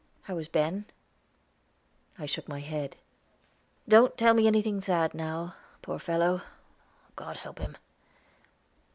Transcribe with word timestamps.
How 0.23 0.35
is 0.39 0.47
Ben?" 0.47 0.85
I 2.17 2.25
shook 2.25 2.47
my 2.47 2.59
head. 2.59 2.97
"Don't 3.87 4.17
tell 4.17 4.33
me 4.33 4.47
anything 4.47 4.81
sad 4.81 5.13
now. 5.13 5.53
Poor 5.83 5.99
fellow! 5.99 6.41
God 7.15 7.37
help 7.37 7.59
him." 7.59 7.77